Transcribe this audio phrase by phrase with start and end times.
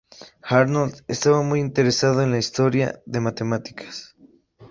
[0.41, 4.15] Arnold estaba muy interesado en la historia de matemáticas.